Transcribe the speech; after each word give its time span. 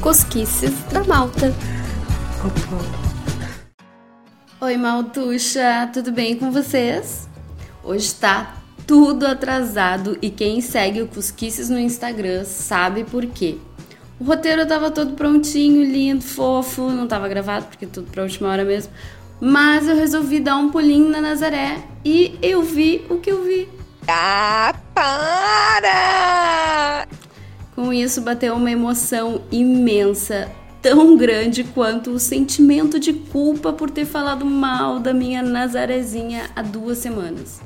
Cosquices 0.00 0.72
da 0.92 1.02
Malta. 1.02 1.52
Oi, 4.60 4.76
Maltuxa, 4.76 5.90
tudo 5.92 6.12
bem 6.12 6.36
com 6.36 6.52
vocês? 6.52 7.28
Hoje 7.82 8.14
tá 8.14 8.54
tudo 8.86 9.26
atrasado 9.26 10.16
e 10.22 10.30
quem 10.30 10.60
segue 10.60 11.02
o 11.02 11.08
Cosquices 11.08 11.68
no 11.68 11.76
Instagram 11.76 12.44
sabe 12.44 13.02
por 13.02 13.26
quê. 13.26 13.58
O 14.20 14.24
roteiro 14.24 14.64
tava 14.64 14.92
todo 14.92 15.14
prontinho, 15.14 15.82
lindo, 15.82 16.22
fofo, 16.22 16.88
não 16.90 17.08
tava 17.08 17.26
gravado 17.26 17.66
porque 17.66 17.84
tudo 17.84 18.12
pra 18.12 18.22
última 18.22 18.48
hora 18.48 18.64
mesmo. 18.64 18.92
Mas 19.40 19.88
eu 19.88 19.96
resolvi 19.96 20.38
dar 20.38 20.54
um 20.54 20.70
pulinho 20.70 21.08
na 21.08 21.20
Nazaré 21.20 21.82
e 22.04 22.38
eu 22.40 22.62
vi 22.62 23.04
o 23.10 23.18
que 23.18 23.32
eu 23.32 23.42
vi. 23.42 23.68
Ah, 24.06 24.72
para! 24.94 26.44
Com 27.74 27.92
isso 27.92 28.20
bateu 28.20 28.54
uma 28.54 28.70
emoção 28.70 29.42
imensa, 29.50 30.48
tão 30.80 31.16
grande 31.16 31.64
quanto 31.64 32.10
o 32.10 32.20
sentimento 32.20 33.00
de 33.00 33.12
culpa 33.12 33.72
por 33.72 33.90
ter 33.90 34.04
falado 34.04 34.44
mal 34.44 35.00
da 35.00 35.12
minha 35.12 35.42
Nazarezinha 35.42 36.50
há 36.54 36.62
duas 36.62 36.98
semanas. 36.98 37.60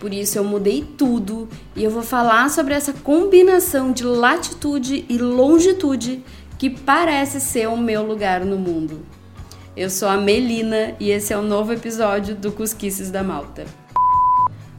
Por 0.00 0.12
isso 0.12 0.38
eu 0.38 0.42
mudei 0.42 0.82
tudo 0.96 1.48
e 1.76 1.84
eu 1.84 1.90
vou 1.90 2.02
falar 2.02 2.48
sobre 2.50 2.72
essa 2.72 2.92
combinação 2.92 3.92
de 3.92 4.04
latitude 4.04 5.04
e 5.08 5.18
longitude 5.18 6.24
que 6.58 6.70
parece 6.70 7.40
ser 7.40 7.68
o 7.68 7.76
meu 7.76 8.02
lugar 8.02 8.44
no 8.44 8.56
mundo. 8.56 9.02
Eu 9.76 9.90
sou 9.90 10.08
a 10.08 10.16
Melina 10.16 10.94
e 10.98 11.10
esse 11.10 11.32
é 11.32 11.36
o 11.36 11.42
novo 11.42 11.72
episódio 11.72 12.34
do 12.34 12.52
Cusquices 12.52 13.10
da 13.10 13.22
Malta. 13.22 13.64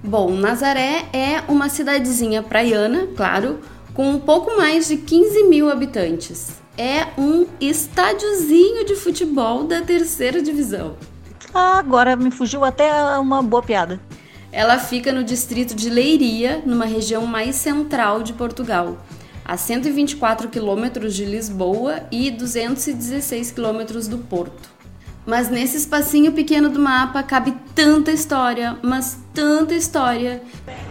Bom, 0.03 0.31
Nazaré 0.31 1.05
é 1.13 1.41
uma 1.47 1.69
cidadezinha 1.69 2.43
praiana, 2.43 3.07
claro, 3.15 3.59
com 3.93 4.09
um 4.09 4.20
pouco 4.20 4.57
mais 4.57 4.88
de 4.88 4.97
15 4.97 5.44
mil 5.44 5.69
habitantes. 5.69 6.52
É 6.77 7.08
um 7.17 7.45
estádiozinho 7.61 8.86
de 8.86 8.95
futebol 8.95 9.63
da 9.66 9.81
terceira 9.81 10.41
divisão. 10.41 10.95
Ah, 11.53 11.77
agora 11.77 12.16
me 12.16 12.31
fugiu 12.31 12.66
até 12.66 12.91
uma 13.19 13.44
boa 13.44 13.61
piada. 13.61 13.99
Ela 14.52 14.80
fica 14.80 15.11
no 15.11 15.23
distrito 15.23 15.75
de 15.75 15.89
Leiria, 15.89 16.64
numa 16.66 16.86
região 16.86 17.25
mais 17.27 17.55
central 17.55 18.23
de 18.23 18.33
Portugal, 18.33 18.97
a 19.45 19.55
124 19.55 20.49
quilômetros 20.49 21.16
de 21.16 21.25
Lisboa 21.25 22.03
e 22.11 22.31
216 22.31 23.52
quilômetros 23.52 24.08
do 24.08 24.17
Porto. 24.17 24.69
Mas 25.25 25.49
nesse 25.49 25.77
espacinho 25.77 26.33
pequeno 26.33 26.69
do 26.69 26.80
mapa 26.80 27.23
cabe 27.23 27.55
tanta 27.73 28.11
história, 28.11 28.77
mas 28.81 29.17
tanta 29.33 29.73
história. 29.73 30.41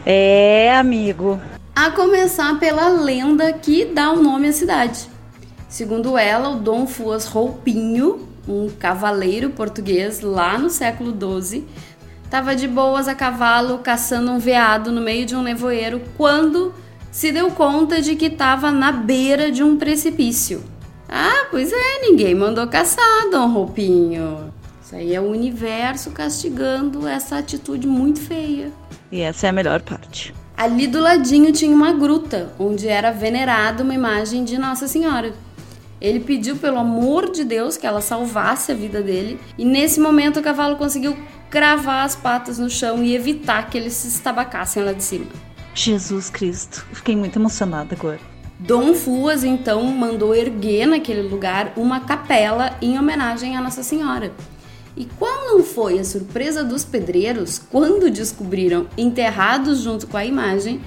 É, 0.06 0.74
amigo. 0.76 1.40
A 1.74 1.90
começar 1.90 2.58
pela 2.58 2.88
lenda 2.88 3.50
que 3.50 3.86
dá 3.86 4.12
o 4.12 4.22
nome 4.22 4.48
à 4.48 4.52
cidade. 4.52 5.08
Segundo 5.70 6.18
ela, 6.18 6.50
o 6.50 6.56
Dom 6.56 6.86
Fuas 6.86 7.24
Roupinho, 7.24 8.28
um 8.46 8.68
cavaleiro 8.68 9.48
português 9.48 10.20
lá 10.20 10.58
no 10.58 10.68
século 10.68 11.16
XII, 11.40 11.64
estava 12.24 12.54
de 12.54 12.68
boas 12.68 13.08
a 13.08 13.14
cavalo 13.14 13.78
caçando 13.78 14.32
um 14.32 14.38
veado 14.38 14.92
no 14.92 15.00
meio 15.00 15.24
de 15.24 15.34
um 15.34 15.42
nevoeiro 15.42 16.02
quando 16.14 16.74
se 17.10 17.32
deu 17.32 17.50
conta 17.50 18.02
de 18.02 18.16
que 18.16 18.26
estava 18.26 18.70
na 18.70 18.92
beira 18.92 19.50
de 19.50 19.62
um 19.62 19.78
precipício. 19.78 20.62
Ah, 21.08 21.46
pois 21.50 21.72
é, 21.72 22.00
ninguém 22.02 22.34
mandou 22.34 22.66
caçar, 22.66 23.30
Dom 23.30 23.50
Roupinho. 23.50 24.52
Isso 24.84 24.94
aí 24.94 25.14
é 25.14 25.20
o 25.20 25.30
universo 25.30 26.10
castigando 26.10 27.08
essa 27.08 27.38
atitude 27.38 27.86
muito 27.86 28.20
feia. 28.20 28.70
E 29.10 29.22
essa 29.22 29.46
é 29.46 29.50
a 29.50 29.52
melhor 29.54 29.80
parte. 29.80 30.34
Ali 30.62 30.86
do 30.86 31.00
ladinho 31.00 31.52
tinha 31.52 31.74
uma 31.74 31.92
gruta, 31.92 32.52
onde 32.56 32.86
era 32.86 33.10
venerada 33.10 33.82
uma 33.82 33.94
imagem 33.94 34.44
de 34.44 34.56
Nossa 34.56 34.86
Senhora. 34.86 35.34
Ele 36.00 36.20
pediu 36.20 36.54
pelo 36.54 36.78
amor 36.78 37.32
de 37.32 37.42
Deus 37.42 37.76
que 37.76 37.84
ela 37.84 38.00
salvasse 38.00 38.70
a 38.70 38.74
vida 38.76 39.02
dele, 39.02 39.40
e 39.58 39.64
nesse 39.64 39.98
momento 39.98 40.38
o 40.38 40.42
cavalo 40.42 40.76
conseguiu 40.76 41.16
cravar 41.50 42.04
as 42.04 42.14
patas 42.14 42.60
no 42.60 42.70
chão 42.70 43.02
e 43.02 43.12
evitar 43.12 43.68
que 43.68 43.76
eles 43.76 43.92
se 43.94 44.06
estabacassem 44.06 44.84
lá 44.84 44.92
de 44.92 45.02
cima. 45.02 45.26
Jesus 45.74 46.30
Cristo, 46.30 46.86
fiquei 46.92 47.16
muito 47.16 47.40
emocionada 47.40 47.96
agora. 47.96 48.20
Dom 48.56 48.94
Fuas 48.94 49.42
então 49.42 49.82
mandou 49.82 50.32
erguer 50.32 50.86
naquele 50.86 51.22
lugar 51.22 51.72
uma 51.76 51.98
capela 52.02 52.76
em 52.80 52.96
homenagem 52.96 53.56
à 53.56 53.60
Nossa 53.60 53.82
Senhora. 53.82 54.32
E 54.96 55.06
qual 55.18 55.46
não 55.46 55.62
foi 55.62 55.98
a 55.98 56.04
surpresa 56.04 56.62
dos 56.62 56.84
pedreiros 56.84 57.58
quando 57.58 58.10
descobriram, 58.10 58.86
enterrados 58.96 59.80
junto 59.80 60.06
com 60.06 60.16
a 60.16 60.24
imagem, 60.24 60.82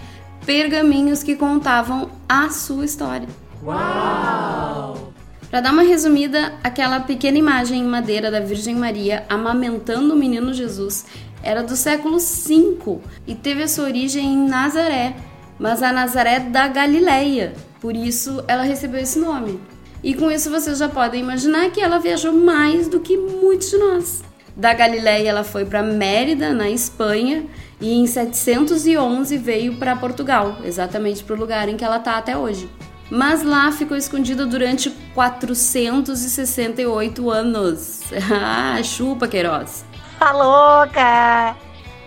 pergaminhos 0.45 1.23
que 1.23 1.35
contavam 1.35 2.09
a 2.29 2.49
sua 2.49 2.85
história? 2.85 3.27
Uau! 3.63 5.13
Para 5.49 5.61
dar 5.61 5.73
uma 5.73 5.83
resumida, 5.83 6.53
aquela 6.63 6.99
pequena 6.99 7.37
imagem 7.37 7.81
em 7.81 7.87
madeira 7.87 8.29
da 8.29 8.39
Virgem 8.39 8.75
Maria 8.75 9.25
amamentando 9.29 10.13
o 10.13 10.17
menino 10.17 10.53
Jesus 10.53 11.05
era 11.41 11.63
do 11.63 11.75
século 11.75 12.17
V 12.19 12.99
e 13.25 13.35
teve 13.35 13.63
a 13.63 13.67
sua 13.67 13.85
origem 13.85 14.33
em 14.33 14.47
Nazaré, 14.47 15.15
mas 15.59 15.81
a 15.81 15.93
Nazaré 15.93 16.39
da 16.39 16.67
Galileia, 16.67 17.53
por 17.79 17.95
isso 17.95 18.43
ela 18.47 18.63
recebeu 18.63 18.99
esse 18.99 19.19
nome. 19.19 19.59
E 20.05 20.13
com 20.13 20.31
isso 20.31 20.51
vocês 20.51 20.77
já 20.77 20.87
podem 20.87 21.21
imaginar 21.21 21.71
que 21.71 21.81
ela 21.81 21.97
viajou 21.97 22.31
mais 22.31 22.87
do 22.87 22.99
que 22.99 23.17
muitos 23.17 23.71
de 23.71 23.77
nós. 23.77 24.23
Da 24.55 24.71
Galileia 24.73 25.27
ela 25.27 25.43
foi 25.43 25.65
para 25.65 25.81
Mérida, 25.81 26.53
na 26.53 26.69
Espanha, 26.69 27.45
e 27.81 27.91
em 27.91 28.05
711 28.05 29.35
veio 29.37 29.77
para 29.77 29.95
Portugal, 29.95 30.59
exatamente 30.63 31.23
para 31.23 31.35
o 31.35 31.39
lugar 31.39 31.67
em 31.67 31.75
que 31.75 31.83
ela 31.83 31.97
está 31.97 32.17
até 32.17 32.37
hoje 32.37 32.69
mas 33.09 33.43
lá 33.43 33.71
ficou 33.71 33.95
escondida 33.95 34.45
durante 34.45 34.89
468 35.13 37.29
anos. 37.29 38.01
ah, 38.31 38.81
chupa, 38.83 39.27
Queiroz. 39.27 39.85
Tá 40.19 40.31
louca! 40.31 41.55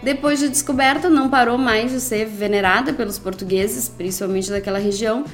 Depois 0.02 0.38
de 0.38 0.48
descoberta, 0.48 1.10
não 1.10 1.28
parou 1.28 1.58
mais 1.58 1.90
de 1.90 2.00
ser 2.00 2.26
venerada 2.26 2.92
pelos 2.92 3.18
portugueses, 3.18 3.88
principalmente 3.88 4.48
daquela 4.50 4.78
região, 4.78 5.24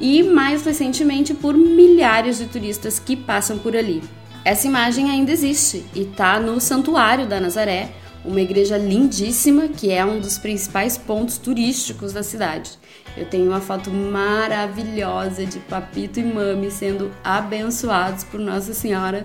e 0.00 0.22
mais 0.22 0.64
recentemente 0.64 1.34
por 1.34 1.54
milhares 1.54 2.38
de 2.38 2.46
turistas 2.46 2.98
que 2.98 3.16
passam 3.16 3.58
por 3.58 3.76
ali. 3.76 4.02
Essa 4.44 4.66
imagem 4.66 5.10
ainda 5.10 5.30
existe 5.30 5.84
e 5.94 6.02
está 6.02 6.40
no 6.40 6.60
Santuário 6.60 7.26
da 7.26 7.40
Nazaré, 7.40 7.90
uma 8.24 8.40
igreja 8.40 8.76
lindíssima 8.76 9.68
que 9.68 9.90
é 9.90 10.04
um 10.04 10.20
dos 10.20 10.38
principais 10.38 10.96
pontos 10.96 11.38
turísticos 11.38 12.12
da 12.12 12.22
cidade. 12.22 12.72
Eu 13.16 13.26
tenho 13.26 13.46
uma 13.46 13.60
foto 13.60 13.90
maravilhosa 13.90 15.44
de 15.44 15.58
Papito 15.60 16.18
e 16.18 16.24
Mami 16.24 16.70
sendo 16.70 17.10
abençoados 17.22 18.24
por 18.24 18.40
Nossa 18.40 18.72
Senhora. 18.72 19.24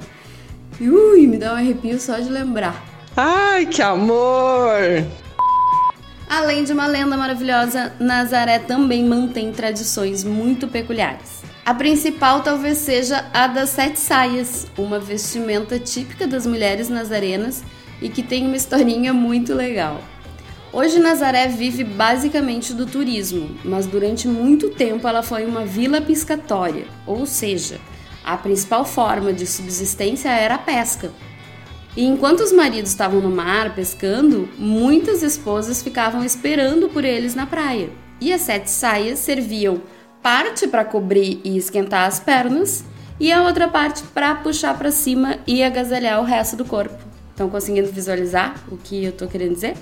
Ui, 0.80 1.26
me 1.26 1.38
dá 1.38 1.54
um 1.54 1.58
arrepio 1.58 2.00
só 2.00 2.20
de 2.20 2.30
lembrar. 2.30 2.84
Ai, 3.16 3.66
que 3.66 3.82
amor! 3.82 5.27
Além 6.30 6.66
de 6.66 6.74
uma 6.74 6.88
lenda 6.88 7.16
maravilhosa, 7.16 7.94
Nazaré 8.00 8.60
também 8.60 9.06
mantém 9.06 9.54
tradições 9.54 10.26
muito 10.26 10.68
peculiares. 10.68 11.42
A 11.66 11.74
principal 11.74 12.42
talvez 12.42 12.80
seja 12.80 13.26
a 13.34 13.48
das 13.48 13.70
sete 13.70 13.98
saias, 13.98 14.68
uma 14.78 15.00
vestimenta 15.00 15.80
típica 15.80 16.28
das 16.28 16.46
mulheres 16.46 16.90
nazarenas 16.90 17.64
e 18.02 18.10
que 18.10 18.22
tem 18.22 18.46
uma 18.46 18.58
historinha 18.58 19.14
muito 19.14 19.54
legal. 19.54 20.02
Hoje 20.74 21.00
Nazaré 21.00 21.48
vive 21.48 21.86
basicamente 21.86 22.74
do 22.74 22.86
turismo, 22.86 23.58
mas 23.64 23.86
durante 23.86 24.28
muito 24.28 24.70
tempo 24.70 25.08
ela 25.08 25.24
foi 25.24 25.46
uma 25.46 25.66
vila 25.66 26.02
piscatória, 26.02 26.86
ou 27.06 27.26
seja, 27.26 27.80
a 28.24 28.36
principal 28.36 28.84
forma 28.84 29.32
de 29.32 29.48
subsistência 29.48 30.30
era 30.30 30.56
a 30.56 30.60
pesca. 30.60 31.10
E 31.98 32.06
enquanto 32.06 32.42
os 32.42 32.52
maridos 32.52 32.92
estavam 32.92 33.20
no 33.20 33.32
mar 33.32 33.74
pescando, 33.74 34.48
muitas 34.56 35.24
esposas 35.24 35.82
ficavam 35.82 36.24
esperando 36.24 36.88
por 36.90 37.04
eles 37.04 37.34
na 37.34 37.48
praia. 37.48 37.90
E 38.22 38.32
as 38.32 38.42
sete 38.42 38.70
saias 38.70 39.18
serviam 39.18 39.82
parte 40.22 40.68
para 40.68 40.86
cobrir 40.86 41.42
e 41.44 41.58
esquentar 41.58 42.08
as 42.08 42.20
pernas 42.20 42.86
e 43.20 43.32
a 43.32 43.42
outra 43.42 43.68
parte 43.68 44.04
para 44.14 44.36
puxar 44.36 44.78
para 44.78 44.92
cima 44.92 45.40
e 45.48 45.64
agasalhar 45.64 46.22
o 46.22 46.24
resto 46.24 46.56
do 46.56 46.64
corpo. 46.64 47.04
Estão 47.32 47.50
conseguindo 47.50 47.92
visualizar 47.92 48.56
o 48.72 48.78
que 48.78 49.06
eu 49.06 49.12
tô 49.12 49.26
querendo 49.26 49.56
dizer? 49.56 49.74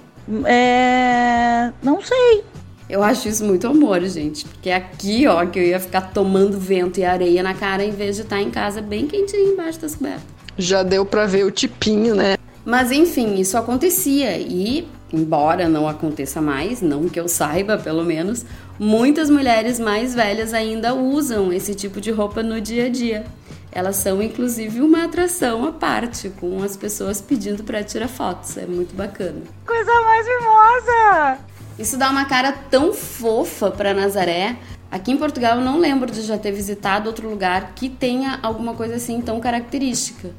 É. 0.46 1.74
Não 1.84 2.02
sei. 2.02 2.46
Eu 2.90 3.04
acho 3.04 3.28
isso 3.28 3.44
muito 3.44 3.68
amor, 3.68 4.02
gente. 4.06 4.46
Porque 4.46 4.70
é 4.70 4.76
aqui, 4.76 5.28
ó, 5.28 5.46
que 5.46 5.60
eu 5.60 5.64
ia 5.64 5.82
ficar 5.82 6.14
tomando 6.14 6.58
vento 6.58 6.98
e 6.98 7.04
areia 7.04 7.44
na 7.44 7.54
cara 7.54 7.84
em 7.84 7.92
vez 7.92 8.16
de 8.16 8.22
estar 8.22 8.42
em 8.42 8.50
casa 8.50 8.82
bem 8.82 9.06
quentinho 9.06 9.52
embaixo 9.52 9.82
das 9.82 9.96
cobertas. 9.96 10.35
Já 10.58 10.84
deu 10.84 11.06
pra 11.06 11.26
ver 11.26 11.46
o 11.46 11.52
tipinho, 11.52 12.16
né? 12.16 12.38
Mas 12.66 12.92
enfim, 12.92 13.36
isso 13.36 13.58
acontecia 13.58 14.38
e, 14.40 14.88
embora 15.14 15.70
não 15.70 15.88
aconteça 15.88 16.42
mais, 16.42 16.82
não 16.82 17.08
que 17.08 17.20
eu 17.20 17.28
saiba 17.28 17.78
pelo 17.78 18.04
menos, 18.04 18.44
muitas 18.80 19.30
mulheres 19.30 19.80
mais 19.80 20.16
velhas 20.16 20.54
ainda 20.54 20.96
usam 20.96 21.54
esse 21.54 21.76
tipo 21.76 22.02
de 22.02 22.10
roupa 22.10 22.42
no 22.42 22.60
dia 22.60 22.86
a 22.86 22.90
dia. 22.90 23.26
Elas 23.72 23.98
são 23.98 24.22
inclusive 24.22 24.82
uma 24.82 25.04
atração 25.04 25.66
à 25.68 25.72
parte, 25.72 26.30
com 26.30 26.64
as 26.64 26.78
pessoas 26.78 27.22
pedindo 27.22 27.64
para 27.64 27.84
tirar 27.84 28.08
fotos. 28.08 28.58
É 28.58 28.66
muito 28.66 28.96
bacana. 28.96 29.42
Coisa 29.68 29.92
mais 30.02 30.26
mimosa! 30.26 31.40
Isso 31.78 31.98
dá 31.98 32.10
uma 32.10 32.24
cara 32.24 32.54
tão 32.54 32.94
fofa 32.94 33.70
para 33.70 33.94
Nazaré. 33.94 34.56
Aqui 34.90 35.12
em 35.12 35.18
Portugal 35.18 35.58
eu 35.58 35.64
não 35.64 35.78
lembro 35.78 36.10
de 36.10 36.22
já 36.22 36.38
ter 36.38 36.54
visitado 36.54 37.08
outro 37.08 37.30
lugar 37.30 37.74
que 37.76 37.90
tenha 37.90 38.40
alguma 38.42 38.74
coisa 38.74 38.96
assim 38.96 39.20
tão 39.20 39.42
característica. 39.42 40.30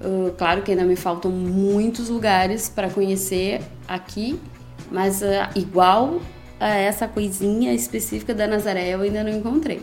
Uh, 0.00 0.32
claro 0.38 0.62
que 0.62 0.70
ainda 0.70 0.84
me 0.84 0.96
faltam 0.96 1.30
muitos 1.30 2.08
lugares 2.08 2.68
para 2.68 2.88
conhecer 2.88 3.60
aqui, 3.86 4.40
mas 4.90 5.20
uh, 5.20 5.46
igual 5.54 6.20
a 6.58 6.68
essa 6.68 7.06
coisinha 7.06 7.74
específica 7.74 8.34
da 8.34 8.46
Nazaré 8.46 8.88
eu 8.88 9.02
ainda 9.02 9.22
não 9.22 9.30
encontrei. 9.30 9.82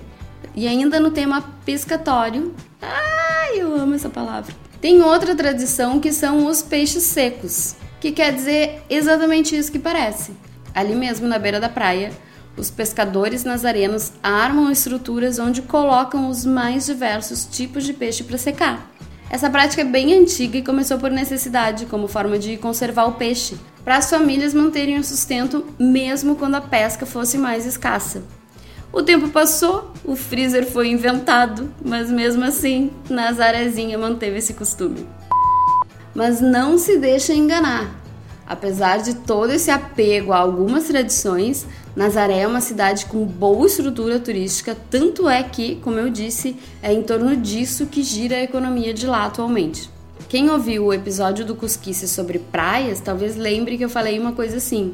E 0.55 0.67
ainda 0.67 0.99
no 0.99 1.11
tema 1.11 1.43
pescatório, 1.63 2.53
ai, 2.81 3.59
eu 3.59 3.75
amo 3.75 3.93
essa 3.93 4.09
palavra. 4.09 4.53
Tem 4.81 5.01
outra 5.01 5.35
tradição 5.35 5.99
que 5.99 6.11
são 6.11 6.47
os 6.47 6.61
peixes 6.61 7.03
secos, 7.03 7.75
que 7.99 8.11
quer 8.11 8.33
dizer 8.33 8.81
exatamente 8.89 9.55
isso 9.55 9.71
que 9.71 9.79
parece. 9.79 10.31
Ali 10.73 10.95
mesmo 10.95 11.27
na 11.27 11.37
beira 11.37 11.59
da 11.59 11.69
praia, 11.69 12.11
os 12.55 12.71
pescadores 12.71 13.43
nazarenos 13.43 14.13
armam 14.21 14.71
estruturas 14.71 15.37
onde 15.37 15.61
colocam 15.61 16.27
os 16.27 16.43
mais 16.43 16.87
diversos 16.87 17.45
tipos 17.45 17.83
de 17.83 17.93
peixe 17.93 18.23
para 18.23 18.37
secar. 18.37 18.91
Essa 19.29 19.49
prática 19.49 19.81
é 19.81 19.85
bem 19.85 20.13
antiga 20.13 20.57
e 20.57 20.63
começou 20.63 20.97
por 20.97 21.11
necessidade, 21.11 21.85
como 21.85 22.07
forma 22.07 22.39
de 22.39 22.55
conservar 22.55 23.05
o 23.05 23.13
peixe, 23.13 23.57
para 23.83 23.97
as 23.97 24.09
famílias 24.09 24.53
manterem 24.53 24.97
o 24.97 25.03
sustento 25.03 25.65
mesmo 25.77 26.35
quando 26.37 26.55
a 26.55 26.61
pesca 26.61 27.05
fosse 27.05 27.37
mais 27.37 27.65
escassa. 27.65 28.23
O 28.91 29.03
tempo 29.03 29.27
passou, 29.27 29.91
o 30.05 30.15
freezer 30.15 30.65
foi 30.65 30.87
inventado, 30.87 31.69
mas 31.83 32.09
mesmo 32.09 32.43
assim, 32.45 32.89
Nazarezinha 33.09 33.97
manteve 33.97 34.37
esse 34.37 34.53
costume. 34.53 35.05
Mas 36.15 36.39
não 36.39 36.77
se 36.77 36.97
deixe 36.97 37.33
enganar. 37.33 37.93
Apesar 38.47 38.99
de 38.99 39.13
todo 39.13 39.51
esse 39.51 39.69
apego 39.69 40.31
a 40.31 40.37
algumas 40.37 40.85
tradições, 40.85 41.67
Nazaré 41.97 42.41
é 42.41 42.47
uma 42.47 42.61
cidade 42.61 43.07
com 43.07 43.25
boa 43.25 43.65
estrutura 43.65 44.19
turística, 44.19 44.77
tanto 44.87 45.27
é 45.27 45.41
que, 45.41 45.77
como 45.77 45.97
eu 45.97 46.11
disse, 46.11 46.55
é 46.79 46.93
em 46.93 47.01
torno 47.01 47.35
disso 47.35 47.87
que 47.87 48.03
gira 48.03 48.35
a 48.35 48.43
economia 48.43 48.93
de 48.93 49.07
lá 49.07 49.25
atualmente. 49.25 49.89
Quem 50.29 50.47
ouviu 50.47 50.85
o 50.85 50.93
episódio 50.93 51.43
do 51.43 51.55
Cusquice 51.55 52.07
sobre 52.07 52.37
praias, 52.37 52.99
talvez 52.99 53.35
lembre 53.35 53.79
que 53.79 53.83
eu 53.83 53.89
falei 53.89 54.19
uma 54.19 54.31
coisa 54.31 54.57
assim. 54.57 54.93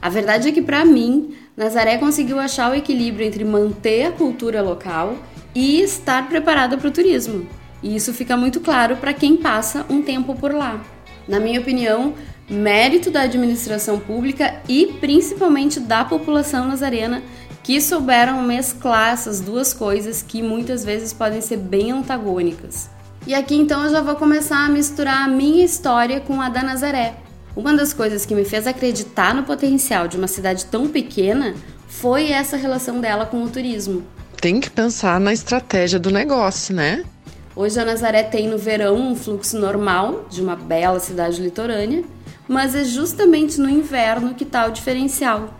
A 0.00 0.08
verdade 0.08 0.48
é 0.48 0.52
que, 0.52 0.60
para 0.60 0.84
mim, 0.84 1.32
Nazaré 1.56 1.96
conseguiu 1.96 2.40
achar 2.40 2.72
o 2.72 2.74
equilíbrio 2.74 3.24
entre 3.24 3.44
manter 3.44 4.06
a 4.06 4.10
cultura 4.10 4.60
local 4.60 5.16
e 5.54 5.80
estar 5.80 6.28
preparada 6.28 6.76
para 6.76 6.88
o 6.88 6.92
turismo. 6.92 7.46
E 7.80 7.94
isso 7.94 8.12
fica 8.12 8.36
muito 8.36 8.58
claro 8.58 8.96
para 8.96 9.12
quem 9.12 9.36
passa 9.36 9.86
um 9.88 10.02
tempo 10.02 10.34
por 10.34 10.52
lá. 10.52 10.84
Na 11.28 11.38
minha 11.38 11.60
opinião, 11.60 12.14
mérito 12.52 13.10
da 13.10 13.22
administração 13.22 13.98
pública 13.98 14.60
e 14.68 14.98
principalmente 15.00 15.80
da 15.80 16.04
população 16.04 16.68
nazarena 16.68 17.22
que 17.62 17.80
souberam 17.80 18.42
mesclar 18.42 19.12
essas 19.12 19.40
duas 19.40 19.72
coisas 19.72 20.22
que 20.22 20.42
muitas 20.42 20.84
vezes 20.84 21.12
podem 21.12 21.40
ser 21.40 21.56
bem 21.56 21.92
antagônicas. 21.92 22.90
E 23.26 23.34
aqui 23.34 23.54
então 23.54 23.84
eu 23.84 23.90
já 23.90 24.02
vou 24.02 24.16
começar 24.16 24.66
a 24.66 24.68
misturar 24.68 25.24
a 25.24 25.28
minha 25.28 25.64
história 25.64 26.20
com 26.20 26.40
a 26.40 26.48
da 26.48 26.62
Nazaré. 26.62 27.14
Uma 27.56 27.72
das 27.74 27.92
coisas 27.94 28.26
que 28.26 28.34
me 28.34 28.44
fez 28.44 28.66
acreditar 28.66 29.34
no 29.34 29.44
potencial 29.44 30.08
de 30.08 30.16
uma 30.16 30.26
cidade 30.26 30.66
tão 30.66 30.88
pequena 30.88 31.54
foi 31.86 32.30
essa 32.30 32.56
relação 32.56 33.00
dela 33.00 33.24
com 33.24 33.42
o 33.42 33.48
turismo. 33.48 34.02
Tem 34.40 34.58
que 34.58 34.68
pensar 34.68 35.20
na 35.20 35.32
estratégia 35.32 36.00
do 36.00 36.10
negócio, 36.10 36.74
né? 36.74 37.04
Hoje 37.54 37.78
a 37.78 37.84
Nazaré 37.84 38.24
tem 38.24 38.48
no 38.48 38.58
verão 38.58 38.96
um 38.96 39.14
fluxo 39.14 39.58
normal 39.58 40.26
de 40.28 40.42
uma 40.42 40.56
bela 40.56 40.98
cidade 40.98 41.40
litorânea 41.40 42.02
mas 42.48 42.74
é 42.74 42.84
justamente 42.84 43.60
no 43.60 43.68
inverno 43.68 44.34
que 44.34 44.44
está 44.44 44.66
o 44.66 44.70
diferencial. 44.70 45.54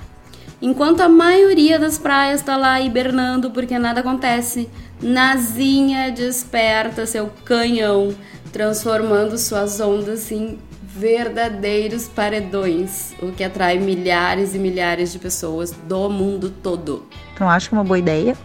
Enquanto 0.61 1.01
a 1.01 1.09
maioria 1.09 1.79
das 1.79 1.99
praias 1.99 2.41
está 2.41 2.57
lá 2.57 2.81
hibernando 2.81 3.51
porque 3.51 3.79
nada 3.79 4.01
acontece, 4.01 4.71
Nazinha 5.03 6.13
desperta 6.13 7.05
seu 7.05 7.31
canhão, 7.45 8.15
transformando 8.53 9.37
suas 9.37 9.81
ondas 9.81 10.31
em 10.31 10.59
verdadeiros 10.95 12.07
paredões, 12.07 13.13
o 13.21 13.33
que 13.33 13.43
atrai 13.43 13.79
milhares 13.79 14.55
e 14.55 14.59
milhares 14.59 15.13
de 15.13 15.19
pessoas 15.19 15.73
do 15.73 16.09
mundo 16.09 16.51
todo. 16.63 17.07
Então 17.35 17.49
acho 17.51 17.69
que 17.69 17.75
é 17.75 17.79
uma 17.79 17.85
boa 17.85 17.99
ideia. 17.99 18.37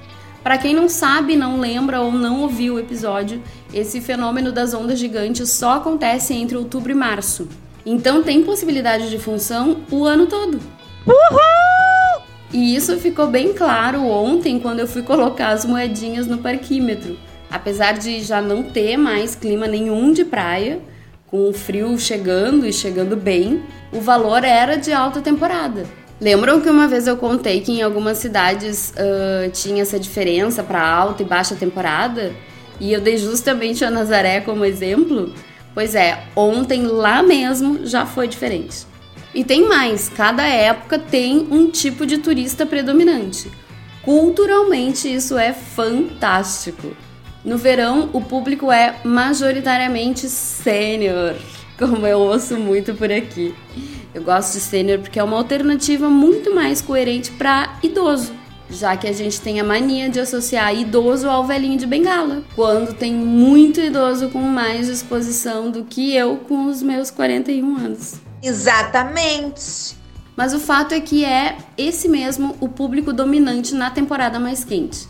Para 0.42 0.58
quem 0.58 0.74
não 0.74 0.88
sabe, 0.88 1.36
não 1.36 1.60
lembra 1.60 2.00
ou 2.00 2.12
não 2.12 2.42
ouviu 2.42 2.76
o 2.76 2.80
episódio, 2.80 3.44
esse 3.74 4.00
fenômeno 4.00 4.52
das 4.52 4.74
ondas 4.74 4.98
gigantes 4.98 5.50
só 5.50 5.74
acontece 5.74 6.34
entre 6.34 6.58
outubro 6.58 6.92
e 6.92 6.96
março. 6.96 7.48
Então 7.90 8.22
tem 8.22 8.44
possibilidade 8.44 9.10
de 9.10 9.18
função 9.18 9.78
o 9.90 10.04
ano 10.04 10.28
todo. 10.28 10.60
Uhul! 11.08 12.22
E 12.52 12.76
isso 12.76 12.98
ficou 12.98 13.28
bem 13.28 13.54
claro 13.54 14.06
ontem 14.06 14.60
quando 14.60 14.82
eu 14.82 14.88
fui 14.88 15.04
colocar 15.04 15.52
as 15.52 15.64
moedinhas 15.64 16.28
no 16.28 16.40
parquímetro. 16.40 17.18
Apesar 17.50 17.94
de 17.94 18.22
já 18.22 18.42
não 18.42 18.62
ter 18.62 18.98
mais 18.98 19.36
clima 19.36 19.68
nenhum 19.68 20.12
de 20.12 20.26
praia, 20.26 20.82
com 21.28 21.48
o 21.48 21.54
frio 21.54 21.98
chegando 21.98 22.68
e 22.68 22.74
chegando 22.74 23.16
bem, 23.16 23.64
o 23.94 24.02
valor 24.02 24.44
era 24.44 24.76
de 24.76 24.92
alta 24.92 25.22
temporada. 25.22 25.86
Lembram 26.20 26.60
que 26.60 26.70
uma 26.70 26.90
vez 26.90 27.08
eu 27.08 27.16
contei 27.16 27.62
que 27.62 27.72
em 27.72 27.82
algumas 27.82 28.18
cidades 28.18 28.94
uh, 28.98 29.50
tinha 29.52 29.84
essa 29.84 29.98
diferença 29.98 30.62
para 30.62 30.86
alta 30.86 31.24
e 31.24 31.26
baixa 31.26 31.56
temporada? 31.56 32.34
E 32.82 32.92
eu 32.92 33.00
dei 33.00 33.18
justamente 33.18 33.86
a 33.86 33.90
Nazaré 33.90 34.42
como 34.42 34.66
exemplo? 34.66 35.32
Pois 35.78 35.94
é, 35.94 36.24
ontem 36.36 36.88
lá 36.88 37.22
mesmo 37.22 37.86
já 37.86 38.04
foi 38.04 38.28
diferente. 38.28 38.88
E 39.32 39.44
tem 39.44 39.70
mais, 39.70 40.10
cada 40.10 40.42
época 40.44 40.98
tem 40.98 41.48
um 41.52 41.70
tipo 41.70 42.04
de 42.04 42.18
turista 42.18 42.66
predominante. 42.66 43.52
Culturalmente 44.02 45.08
isso 45.08 45.38
é 45.38 45.54
fantástico. 45.54 46.98
No 47.46 47.60
verão, 47.60 48.10
o 48.12 48.20
público 48.20 48.72
é 48.72 48.96
majoritariamente 49.04 50.28
sênior, 50.28 51.36
como 51.78 52.08
eu 52.08 52.22
ouço 52.22 52.58
muito 52.58 52.96
por 52.96 53.12
aqui. 53.12 53.54
Eu 54.16 54.24
gosto 54.24 54.54
de 54.54 54.62
sênior 54.62 54.98
porque 54.98 55.20
é 55.20 55.24
uma 55.24 55.38
alternativa 55.38 56.10
muito 56.10 56.56
mais 56.56 56.82
coerente 56.82 57.30
para 57.34 57.78
idoso 57.84 58.34
já 58.70 58.96
que 58.98 59.08
a 59.08 59.14
gente 59.14 59.40
tem 59.42 59.60
a 59.60 59.64
mania 59.64 60.10
de 60.10 60.20
associar 60.20 60.76
idoso 60.76 61.30
ao 61.30 61.46
velhinho 61.46 61.78
de 61.78 61.86
bengala, 61.86 62.44
quando 62.56 62.94
tem 62.94 63.14
muito 63.14 63.80
idoso 63.80 64.30
com 64.30 64.42
mais 64.42 64.88
disposição 64.88 65.72
do 65.72 65.84
que 65.84 66.16
eu 66.16 66.38
com 66.38 66.66
os 66.68 66.82
meus 66.82 67.10
41 67.10 67.78
anos. 67.78 68.16
Exatamente. 68.42 69.96
Mas 70.36 70.54
o 70.54 70.60
fato 70.60 70.94
é 70.94 71.00
que 71.00 71.26
é 71.26 71.58
esse 71.78 72.08
mesmo 72.08 72.56
o 72.60 72.70
público 72.70 73.12
dominante 73.12 73.74
na 73.74 73.90
temporada 73.90 74.40
mais 74.40 74.64
quente. 74.64 75.08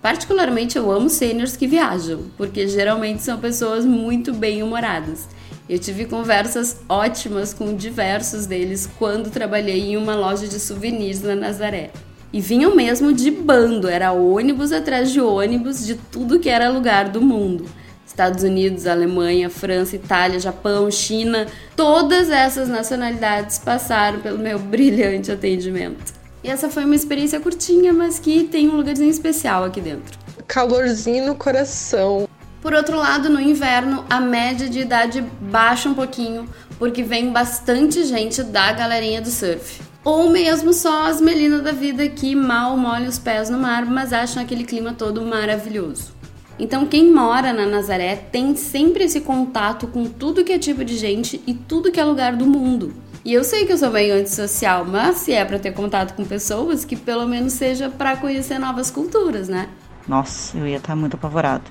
Particularmente 0.00 0.78
eu 0.78 0.90
amo 0.90 1.10
seniors 1.10 1.56
que 1.56 1.66
viajam, 1.66 2.26
porque 2.36 2.68
geralmente 2.68 3.22
são 3.22 3.38
pessoas 3.38 3.84
muito 3.84 4.32
bem-humoradas. 4.32 5.26
Eu 5.68 5.78
tive 5.78 6.04
conversas 6.04 6.80
ótimas 6.88 7.52
com 7.52 7.74
diversos 7.74 8.46
deles 8.46 8.88
quando 8.98 9.30
trabalhei 9.30 9.90
em 9.90 9.96
uma 9.96 10.14
loja 10.14 10.46
de 10.46 10.60
souvenirs 10.60 11.20
na 11.22 11.34
Nazaré. 11.34 11.90
E 12.30 12.40
vinham 12.42 12.76
mesmo 12.76 13.12
de 13.12 13.30
bando, 13.30 13.88
era 13.88 14.12
ônibus 14.12 14.70
atrás 14.70 15.10
de 15.10 15.20
ônibus 15.20 15.86
de 15.86 15.94
tudo 15.94 16.38
que 16.38 16.50
era 16.50 16.68
lugar 16.68 17.08
do 17.08 17.22
mundo. 17.22 17.64
Estados 18.06 18.42
Unidos, 18.42 18.86
Alemanha, 18.86 19.48
França, 19.48 19.96
Itália, 19.96 20.38
Japão, 20.38 20.90
China, 20.90 21.46
todas 21.74 22.28
essas 22.28 22.68
nacionalidades 22.68 23.58
passaram 23.58 24.20
pelo 24.20 24.38
meu 24.38 24.58
brilhante 24.60 25.32
atendimento. 25.32 26.12
E 26.44 26.50
essa 26.50 26.68
foi 26.68 26.84
uma 26.84 26.94
experiência 26.94 27.40
curtinha, 27.40 27.92
mas 27.92 28.18
que 28.18 28.44
tem 28.44 28.68
um 28.68 28.76
lugarzinho 28.76 29.10
especial 29.10 29.64
aqui 29.64 29.80
dentro. 29.80 30.18
Calorzinho 30.46 31.26
no 31.26 31.34
coração. 31.34 32.28
Por 32.60 32.74
outro 32.74 32.96
lado, 32.96 33.30
no 33.30 33.40
inverno, 33.40 34.04
a 34.10 34.20
média 34.20 34.68
de 34.68 34.80
idade 34.80 35.24
baixa 35.40 35.88
um 35.88 35.94
pouquinho, 35.94 36.48
porque 36.78 37.02
vem 37.02 37.30
bastante 37.30 38.04
gente 38.04 38.42
da 38.42 38.72
galerinha 38.72 39.22
do 39.22 39.30
surf 39.30 39.87
ou 40.08 40.30
mesmo 40.30 40.72
só 40.72 41.04
as 41.04 41.20
melinas 41.20 41.60
da 41.60 41.70
vida 41.70 42.08
que 42.08 42.34
mal 42.34 42.78
molham 42.78 43.08
os 43.08 43.18
pés 43.18 43.50
no 43.50 43.58
mar, 43.58 43.84
mas 43.84 44.10
acham 44.10 44.42
aquele 44.42 44.64
clima 44.64 44.94
todo 44.94 45.20
maravilhoso. 45.20 46.14
Então, 46.58 46.86
quem 46.86 47.12
mora 47.12 47.52
na 47.52 47.66
Nazaré 47.66 48.16
tem 48.16 48.56
sempre 48.56 49.04
esse 49.04 49.20
contato 49.20 49.86
com 49.86 50.06
tudo 50.06 50.42
que 50.42 50.52
é 50.52 50.58
tipo 50.58 50.82
de 50.82 50.96
gente 50.96 51.42
e 51.46 51.52
tudo 51.52 51.92
que 51.92 52.00
é 52.00 52.04
lugar 52.04 52.34
do 52.34 52.46
mundo. 52.46 52.94
E 53.22 53.34
eu 53.34 53.44
sei 53.44 53.66
que 53.66 53.72
eu 53.74 53.76
sou 53.76 53.90
meio 53.90 54.14
antissocial, 54.14 54.82
mas 54.82 55.16
se 55.16 55.32
é 55.32 55.44
para 55.44 55.58
ter 55.58 55.72
contato 55.72 56.14
com 56.14 56.24
pessoas, 56.24 56.86
que 56.86 56.96
pelo 56.96 57.26
menos 57.28 57.52
seja 57.52 57.90
para 57.90 58.16
conhecer 58.16 58.58
novas 58.58 58.90
culturas, 58.90 59.46
né? 59.46 59.68
Nossa, 60.08 60.56
eu 60.56 60.66
ia 60.66 60.78
estar 60.78 60.96
muito 60.96 61.16
apavorado. 61.16 61.64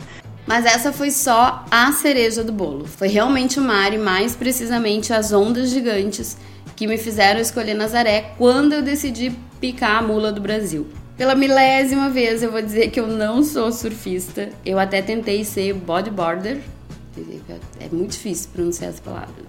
Mas 0.46 0.64
essa 0.64 0.94
foi 0.94 1.10
só 1.10 1.66
a 1.72 1.92
cereja 1.92 2.44
do 2.44 2.54
bolo. 2.54 2.86
Foi 2.86 3.08
realmente 3.08 3.60
o 3.60 3.64
mar 3.64 3.92
e 3.94 3.98
mais 3.98 4.36
precisamente 4.36 5.12
as 5.12 5.34
ondas 5.34 5.72
gigantes 5.72 6.38
que 6.78 6.88
me 6.88 6.98
fizeram 6.98 7.42
escolher 7.42 7.74
Nazaré 7.74 8.34
quando 8.38 8.72
eu 8.72 8.84
decidi 8.84 9.34
picar 9.60 9.98
a 9.98 10.02
mula 10.02 10.32
do 10.32 10.40
Brasil. 10.40 10.86
Pela 11.18 11.34
milésima 11.34 12.08
vez 12.08 12.44
eu 12.44 12.52
vou 12.52 12.62
dizer 12.62 12.92
que 12.92 13.00
eu 13.00 13.08
não 13.08 13.44
sou 13.44 13.72
surfista. 13.72 14.50
Eu 14.64 14.78
até 14.78 15.02
tentei 15.02 15.44
ser 15.44 15.74
bodyboarder. 15.74 16.60
É 17.80 17.90
muito 17.92 18.12
difícil 18.12 18.52
pronunciar 18.54 18.92
essa 18.92 19.02
palavra. 19.02 19.44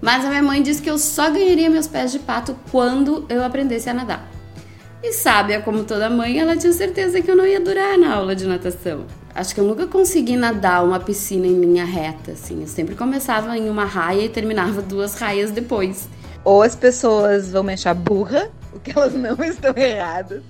Mas 0.00 0.24
a 0.24 0.28
minha 0.28 0.42
mãe 0.42 0.60
disse 0.60 0.82
que 0.82 0.90
eu 0.90 0.98
só 0.98 1.30
ganharia 1.30 1.70
meus 1.70 1.86
pés 1.86 2.10
de 2.10 2.18
pato 2.18 2.56
quando 2.72 3.24
eu 3.28 3.44
aprendesse 3.44 3.88
a 3.88 3.94
nadar. 3.94 4.28
E 5.00 5.12
sábia 5.12 5.60
como 5.60 5.84
toda 5.84 6.10
mãe, 6.10 6.40
ela 6.40 6.56
tinha 6.56 6.72
certeza 6.72 7.22
que 7.22 7.30
eu 7.30 7.36
não 7.36 7.46
ia 7.46 7.60
durar 7.60 7.96
na 7.96 8.16
aula 8.16 8.34
de 8.34 8.44
natação. 8.44 9.06
Acho 9.32 9.54
que 9.54 9.60
eu 9.60 9.64
nunca 9.64 9.86
consegui 9.86 10.36
nadar 10.36 10.84
uma 10.84 10.98
piscina 10.98 11.46
em 11.46 11.60
linha 11.60 11.84
reta, 11.84 12.32
assim. 12.32 12.60
Eu 12.60 12.66
sempre 12.66 12.96
começava 12.96 13.56
em 13.56 13.70
uma 13.70 13.84
raia 13.84 14.24
e 14.24 14.28
terminava 14.28 14.82
duas 14.82 15.14
raias 15.14 15.52
depois. 15.52 16.08
Ou 16.44 16.62
as 16.62 16.74
pessoas 16.74 17.50
vão 17.50 17.62
me 17.62 17.72
achar 17.72 17.94
burra, 17.94 18.50
o 18.72 18.80
que 18.80 18.90
elas 18.96 19.14
não 19.14 19.36
estão 19.44 19.72
erradas. 19.76 20.42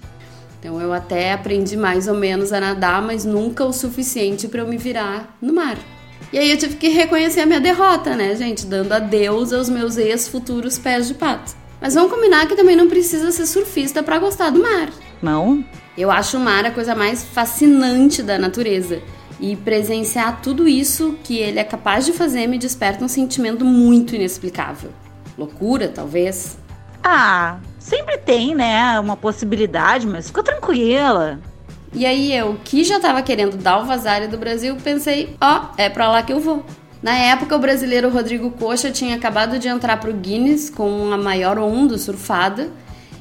Então 0.59 0.81
eu 0.81 0.93
até 0.93 1.33
aprendi 1.33 1.77
mais 1.77 2.07
ou 2.07 2.15
menos 2.15 2.53
a 2.53 2.61
nadar, 2.61 3.03
mas 3.03 3.25
nunca 3.25 3.65
o 3.65 3.73
suficiente 3.73 4.47
para 4.47 4.61
eu 4.61 4.69
me 4.69 4.77
virar 4.77 5.37
no 5.43 5.53
mar. 5.53 5.77
E 6.33 6.39
aí 6.39 6.51
eu 6.51 6.57
tive 6.57 6.77
que 6.77 6.89
reconhecer 6.89 7.41
a 7.41 7.47
minha 7.47 7.61
derrota, 7.61 8.17
né, 8.17 8.35
gente? 8.37 8.65
Dando 8.65 8.93
adeus 8.93 9.53
aos 9.53 9.69
meus 9.69 9.99
ex-futuros 9.99 10.79
pés 10.79 11.09
de 11.09 11.15
pato. 11.15 11.53
Mas 11.81 11.95
vamos 11.95 12.13
combinar 12.13 12.47
que 12.47 12.55
também 12.55 12.77
não 12.77 12.89
precisa 12.89 13.33
ser 13.33 13.45
surfista 13.45 14.03
para 14.03 14.19
gostar 14.19 14.51
do 14.51 14.63
mar. 14.63 14.89
Não? 15.21 15.65
Eu 15.99 16.11
acho 16.11 16.37
o 16.37 16.41
mar 16.41 16.65
a 16.65 16.71
coisa 16.71 16.95
mais 16.95 17.25
fascinante 17.25 18.23
da 18.23 18.39
natureza. 18.39 19.03
E 19.41 19.57
presenciar 19.57 20.41
tudo 20.41 20.69
isso 20.69 21.19
que 21.25 21.39
ele 21.39 21.59
é 21.59 21.65
capaz 21.65 22.07
de 22.07 22.13
fazer 22.13 22.47
me 22.47 22.57
desperta 22.57 23.05
um 23.05 23.09
sentimento 23.09 23.65
muito 23.65 24.15
inexplicável. 24.15 24.91
Loucura, 25.37 25.89
talvez. 25.89 26.59
Ah, 27.03 27.59
sempre 27.79 28.19
tem, 28.19 28.55
né? 28.55 28.99
Uma 29.01 29.17
possibilidade, 29.17 30.07
mas 30.07 30.29
fica 30.29 30.43
tranquila. 30.43 31.41
E 31.95 32.07
aí 32.07 32.35
eu, 32.35 32.59
que 32.65 32.85
já 32.85 32.99
tava 32.99 33.21
querendo 33.23 33.57
dar 33.57 33.79
o 33.79 33.85
vazare 33.85 34.27
do 34.27 34.39
Brasil, 34.39 34.77
pensei, 34.83 35.37
ó, 35.41 35.61
oh, 35.61 35.67
é 35.77 35.91
pra 35.91 36.11
lá 36.11 36.23
que 36.23 36.33
eu 36.33 36.41
vou. 36.41 36.65
Na 37.03 37.15
época, 37.15 37.57
o 37.57 37.59
brasileiro 37.59 38.09
Rodrigo 38.09 38.51
Coxa 38.53 38.91
tinha 38.91 39.17
acabado 39.17 39.59
de 39.59 39.67
entrar 39.69 39.99
pro 39.99 40.13
Guinness 40.13 40.71
com 40.71 41.13
a 41.13 41.19
maior 41.19 41.59
onda 41.59 41.99
surfada. 41.99 42.71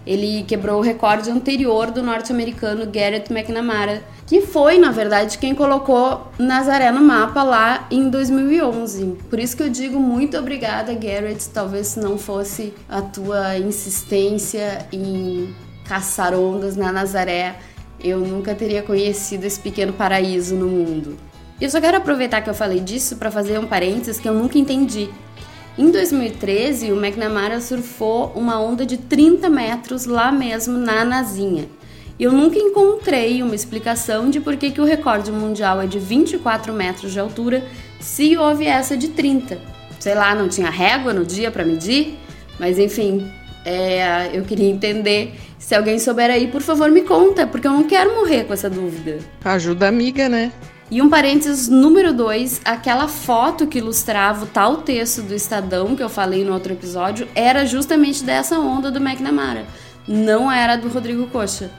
Ele 0.06 0.44
quebrou 0.44 0.80
o 0.80 0.82
recorde 0.82 1.30
anterior 1.30 1.92
do 1.92 2.02
norte-americano 2.02 2.86
Garrett 2.88 3.32
McNamara, 3.32 4.04
que 4.26 4.42
foi, 4.42 4.78
na 4.78 4.92
verdade, 4.92 5.38
quem 5.38 5.54
colocou 5.54 6.28
Nazaré 6.40 6.92
no 6.92 7.02
mapa 7.02 7.44
lá 7.44 7.88
em 7.92 8.10
2011. 8.10 9.18
Por 9.30 9.40
isso 9.40 9.56
que 9.56 9.64
eu 9.64 9.70
digo 9.70 10.00
muito 10.00 10.38
obrigada, 10.38 10.94
Garrett. 10.94 11.50
Talvez 11.50 11.88
se 11.88 12.00
não 12.00 12.18
fosse 12.18 12.74
a 12.90 13.02
tua 13.02 13.58
insistência 13.58 14.88
em 14.92 15.54
caçar 15.86 16.34
ondas 16.34 16.76
na 16.76 16.92
Nazaré, 16.92 17.58
eu 18.00 18.20
nunca 18.20 18.56
teria 18.56 18.82
conhecido 18.82 19.46
esse 19.46 19.60
pequeno 19.60 19.94
paraíso 19.94 20.56
no 20.56 20.68
mundo. 20.68 21.18
E 21.60 21.64
eu 21.64 21.70
só 21.70 21.80
quero 21.80 21.98
aproveitar 21.98 22.42
que 22.42 22.50
eu 22.50 22.56
falei 22.56 22.80
disso 22.80 23.18
para 23.18 23.30
fazer 23.30 23.60
um 23.60 23.68
parênteses 23.68 24.20
que 24.20 24.28
eu 24.28 24.34
nunca 24.34 24.58
entendi. 24.58 25.10
Em 25.78 25.90
2013, 25.90 26.92
o 26.92 26.98
McNamara 26.98 27.62
surfou 27.62 28.34
uma 28.36 28.60
onda 28.60 28.86
de 28.86 28.98
30 28.98 29.50
metros 29.50 30.06
lá 30.06 30.30
mesmo 30.32 30.78
na 30.78 31.06
Nazinha. 31.06 31.66
E 32.20 32.24
eu 32.24 32.34
nunca 32.34 32.60
encontrei 32.60 33.42
uma 33.42 33.56
explicação 33.56 34.30
de 34.30 34.42
por 34.42 34.58
que, 34.58 34.70
que 34.70 34.82
o 34.82 34.86
recorde 34.86 35.32
mundial 35.32 35.82
é 35.82 35.88
de 35.88 35.98
24 35.98 36.74
metros 36.74 37.14
de 37.14 37.20
altura 37.20 37.64
se 38.00 38.38
houve 38.38 38.66
essa 38.66 38.98
de 38.98 39.08
30. 39.10 39.60
Sei 39.98 40.14
lá, 40.14 40.36
não 40.36 40.50
tinha 40.50 40.70
régua 40.70 41.14
no 41.14 41.26
dia 41.26 41.50
para 41.50 41.64
medir? 41.64 42.18
Mas 42.60 42.78
enfim, 42.78 43.32
é, 43.66 44.30
eu 44.34 44.44
queria 44.44 44.70
entender. 44.70 45.36
Se 45.58 45.74
alguém 45.74 45.98
souber 46.00 46.30
aí, 46.30 46.48
por 46.48 46.62
favor, 46.62 46.92
me 46.92 47.02
conta, 47.02 47.48
porque 47.48 47.66
eu 47.66 47.72
não 47.72 47.84
quero 47.84 48.14
morrer 48.16 48.44
com 48.44 48.54
essa 48.54 48.70
dúvida. 48.70 49.20
Ajuda 49.44 49.88
amiga, 49.88 50.28
né? 50.28 50.52
E 50.92 51.02
um 51.02 51.10
parênteses 51.10 51.70
número 51.70 52.12
2, 52.12 52.64
aquela 52.66 53.08
foto 53.08 53.66
que 53.66 53.78
ilustrava 53.78 54.44
o 54.44 54.48
tal 54.48 54.82
texto 54.82 55.22
do 55.22 55.34
Estadão 55.34 55.96
que 55.96 56.04
eu 56.04 56.10
falei 56.10 56.44
no 56.44 56.52
outro 56.52 56.74
episódio 56.74 57.30
era 57.34 57.66
justamente 57.66 58.22
dessa 58.26 58.60
onda 58.60 58.92
do 58.92 59.00
McNamara. 59.00 59.66
Não 60.06 60.52
era 60.52 60.76
do 60.76 60.90
Rodrigo 60.90 61.28
Coxa. 61.28 61.72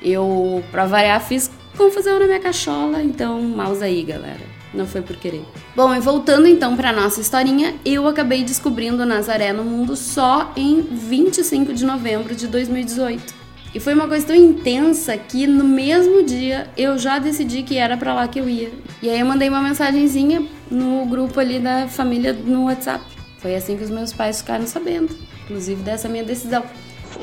Eu, 0.00 0.62
pra 0.70 0.86
variar, 0.86 1.20
fiz 1.20 1.50
confusão 1.76 2.20
na 2.20 2.26
minha 2.26 2.38
cachola, 2.38 3.02
então 3.02 3.42
mouse 3.42 3.82
aí, 3.82 4.04
galera. 4.04 4.60
Não 4.72 4.86
foi 4.86 5.02
por 5.02 5.16
querer. 5.16 5.44
Bom, 5.74 5.92
e 5.92 5.98
voltando 5.98 6.46
então 6.46 6.76
para 6.76 6.92
nossa 6.92 7.20
historinha, 7.20 7.74
eu 7.84 8.06
acabei 8.06 8.44
descobrindo 8.44 9.04
Nazaré 9.04 9.52
no 9.52 9.64
mundo 9.64 9.96
só 9.96 10.52
em 10.54 10.80
25 10.80 11.74
de 11.74 11.84
novembro 11.84 12.36
de 12.36 12.46
2018. 12.46 13.39
E 13.72 13.78
foi 13.78 13.94
uma 13.94 14.08
coisa 14.08 14.26
tão 14.26 14.36
intensa 14.36 15.16
que 15.16 15.46
no 15.46 15.62
mesmo 15.62 16.24
dia 16.24 16.68
eu 16.76 16.98
já 16.98 17.18
decidi 17.18 17.62
que 17.62 17.76
era 17.76 17.96
para 17.96 18.12
lá 18.12 18.26
que 18.26 18.40
eu 18.40 18.48
ia. 18.48 18.70
E 19.00 19.08
aí 19.08 19.20
eu 19.20 19.26
mandei 19.26 19.48
uma 19.48 19.60
mensagenzinha 19.60 20.44
no 20.68 21.06
grupo 21.06 21.38
ali 21.38 21.60
da 21.60 21.86
família 21.86 22.32
no 22.32 22.64
WhatsApp. 22.64 23.04
Foi 23.38 23.54
assim 23.54 23.76
que 23.76 23.84
os 23.84 23.90
meus 23.90 24.12
pais 24.12 24.40
ficaram 24.40 24.66
sabendo, 24.66 25.16
inclusive 25.44 25.82
dessa 25.82 26.08
minha 26.08 26.24
decisão. 26.24 26.64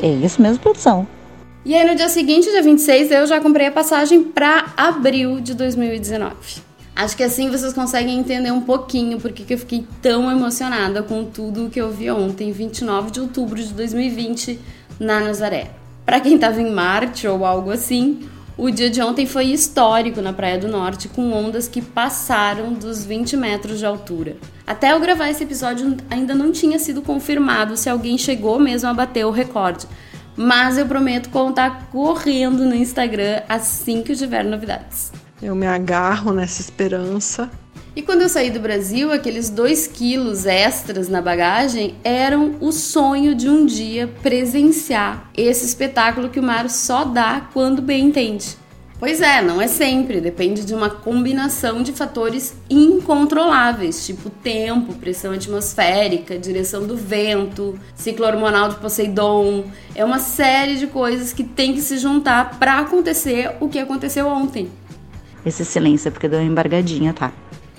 É 0.02 0.08
isso 0.08 0.42
mesmo, 0.42 0.60
produção. 0.60 1.06
E 1.66 1.76
aí 1.76 1.86
no 1.86 1.96
dia 1.96 2.08
seguinte, 2.08 2.50
dia 2.50 2.64
26, 2.64 3.12
eu 3.12 3.28
já 3.28 3.42
comprei 3.42 3.68
a 3.68 3.72
passagem 3.72 4.24
para 4.24 4.74
abril 4.78 5.42
de 5.42 5.54
2019. 5.54 6.34
Acho 6.96 7.16
que 7.16 7.24
assim 7.24 7.52
vocês 7.52 7.74
conseguem 7.74 8.18
entender 8.18 8.52
um 8.52 8.62
pouquinho 8.62 9.20
porque 9.20 9.44
que 9.44 9.54
eu 9.54 9.58
fiquei 9.58 9.86
tão 10.02 10.32
emocionada 10.32 11.04
com 11.04 11.26
tudo 11.26 11.70
que 11.70 11.80
eu 11.80 11.92
vi 11.92 12.10
ontem, 12.10 12.52
29 12.54 13.12
de 13.12 13.20
outubro 13.20 13.62
de 13.62 13.74
2020, 13.74 14.60
na 15.00 15.20
Nazaré. 15.20 15.77
Para 16.08 16.22
quem 16.22 16.36
estava 16.36 16.62
em 16.62 16.72
Marte 16.72 17.28
ou 17.28 17.46
algo 17.46 17.70
assim, 17.70 18.30
o 18.58 18.72
dia 18.72 18.90
de 18.90 19.02
ontem 19.02 19.26
foi 19.26 19.48
histórico 19.48 20.22
na 20.22 20.32
Praia 20.32 20.58
do 20.58 20.70
Norte, 20.70 21.10
com 21.10 21.34
ondas 21.34 21.68
que 21.68 21.82
passaram 21.82 22.72
dos 22.72 23.06
20 23.06 23.36
metros 23.36 23.78
de 23.78 23.86
altura. 23.86 24.38
Até 24.66 24.94
eu 24.94 25.02
gravar 25.02 25.30
esse 25.30 25.44
episódio, 25.44 25.98
ainda 26.10 26.34
não 26.34 26.50
tinha 26.50 26.80
sido 26.80 27.02
confirmado 27.02 27.76
se 27.76 27.90
alguém 27.90 28.18
chegou 28.18 28.58
mesmo 28.58 28.88
a 28.88 28.94
bater 28.94 29.26
o 29.26 29.32
recorde. 29.32 29.86
Mas 30.34 30.78
eu 30.78 30.86
prometo 30.86 31.30
contar 31.30 31.90
correndo 31.92 32.64
no 32.64 32.74
Instagram 32.74 33.42
assim 33.50 34.02
que 34.02 34.14
eu 34.14 34.16
tiver 34.16 34.46
novidades. 34.46 35.12
Eu 35.42 35.56
me 35.56 35.68
agarro 35.68 36.32
nessa 36.32 36.62
esperança. 36.62 37.52
E 37.98 38.04
quando 38.04 38.22
eu 38.22 38.30
saí 38.30 38.52
do 38.52 38.60
Brasil, 38.60 39.12
aqueles 39.12 39.50
dois 39.50 39.88
quilos 39.88 40.46
extras 40.46 41.10
na 41.10 41.20
bagagem 41.20 41.96
eram 42.04 42.56
o 42.62 42.72
sonho 42.72 43.34
de 43.34 43.50
um 43.50 43.66
dia 43.66 44.08
presenciar 44.22 45.32
esse 45.36 45.66
espetáculo 45.66 46.30
que 46.30 46.40
o 46.40 46.44
Mário 46.44 46.70
só 46.70 47.04
dá 47.04 47.50
quando 47.52 47.82
bem 47.82 48.06
entende. 48.06 48.56
Pois 49.00 49.20
é, 49.20 49.42
não 49.42 49.60
é 49.60 49.68
sempre, 49.68 50.22
depende 50.22 50.64
de 50.64 50.76
uma 50.76 50.92
combinação 50.92 51.82
de 51.82 51.92
fatores 51.92 52.54
incontroláveis, 52.70 54.06
tipo 54.06 54.30
tempo, 54.30 54.94
pressão 54.94 55.32
atmosférica, 55.32 56.38
direção 56.38 56.86
do 56.86 56.96
vento, 56.96 57.80
ciclo 57.96 58.28
hormonal 58.28 58.70
de 58.70 58.76
Poseidon. 58.76 59.64
É 59.96 60.06
uma 60.06 60.20
série 60.20 60.76
de 60.76 60.86
coisas 60.86 61.34
que 61.34 61.44
tem 61.44 61.74
que 61.74 61.82
se 61.82 61.98
juntar 61.98 62.60
para 62.60 62.78
acontecer 62.78 63.56
o 63.60 63.68
que 63.68 63.80
aconteceu 63.80 64.28
ontem. 64.28 64.70
Esse 65.44 65.66
silêncio 65.66 66.10
é 66.10 66.12
porque 66.12 66.28
deu 66.28 66.40
uma 66.40 66.46
embargadinha, 66.46 67.12
tá? 67.12 67.34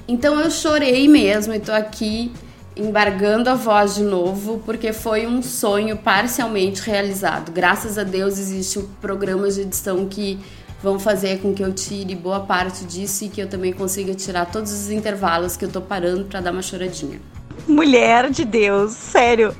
Então 0.09 0.41
eu 0.41 0.51
chorei 0.51 1.07
mesmo 1.07 1.53
e 1.53 1.61
tô 1.61 1.71
aqui 1.71 2.33
embargando 2.75 3.51
a 3.51 3.55
voz 3.55 3.97
de 3.97 4.03
novo, 4.03 4.63
porque 4.65 4.91
foi 4.91 5.27
um 5.27 5.43
sonho 5.43 5.99
parcialmente 5.99 6.81
realizado. 6.81 7.53
Graças 7.53 7.99
a 7.99 8.05
Deus 8.05 8.39
existem 8.39 8.89
programas 9.03 9.57
de 9.57 9.63
edição 9.63 10.07
que 10.07 10.39
vão 10.83 10.99
fazer 10.99 11.41
com 11.41 11.53
que 11.53 11.63
eu 11.63 11.75
tire 11.75 12.15
boa 12.15 12.41
parte 12.41 12.87
disso 12.87 13.25
e 13.25 13.29
que 13.29 13.43
eu 13.43 13.49
também 13.49 13.73
consiga 13.73 14.15
tirar 14.15 14.47
todos 14.47 14.73
os 14.73 14.91
intervalos 14.91 15.59
que 15.59 15.67
eu 15.67 15.71
tô 15.71 15.83
parando 15.83 16.25
para 16.25 16.41
dar 16.41 16.53
uma 16.53 16.63
choradinha. 16.63 17.21
Mulher 17.67 18.31
de 18.31 18.47
Deus, 18.47 18.93
sério. 18.93 19.55